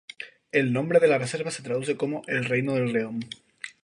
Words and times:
El 0.51 0.73
nombre 0.73 0.99
de 0.99 1.07
la 1.07 1.19
reserva 1.19 1.51
se 1.51 1.61
traduce 1.61 1.95
como 1.95 2.23
"El 2.25 2.45
reino 2.45 2.73
del 2.73 2.91
león". 2.91 3.23